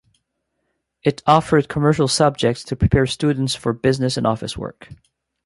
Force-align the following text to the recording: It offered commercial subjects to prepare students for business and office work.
It 1.03 1.21
offered 1.27 1.69
commercial 1.69 2.07
subjects 2.07 2.63
to 2.63 2.75
prepare 2.75 3.05
students 3.05 3.53
for 3.53 3.71
business 3.71 4.17
and 4.17 4.25
office 4.25 4.57
work. 4.57 4.89